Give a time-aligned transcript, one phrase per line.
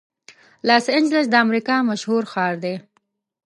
[0.67, 2.75] لاس انجلس د امریکا مشهور ښار دی.